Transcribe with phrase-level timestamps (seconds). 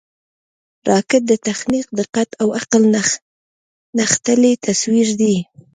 [0.89, 2.83] راکټ د تخنیک، دقت او عقل
[3.97, 5.35] نغښتلی تصویر دی